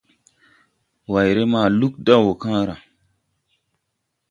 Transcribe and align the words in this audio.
Wayre 1.11 1.43
ma 1.51 1.61
lug 1.79 1.93
wo 1.97 2.03
da 2.05 2.15
woo 2.23 2.37
kããra. 2.41 2.75